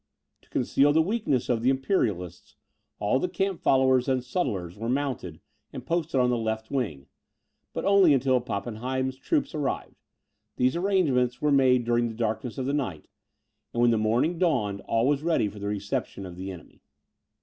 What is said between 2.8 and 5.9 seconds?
all the camp followers and sutlers were mounted, and